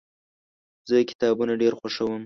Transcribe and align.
زه 0.89 0.95
کتابونه 1.09 1.53
ډیر 1.61 1.73
خوښوم. 1.79 2.15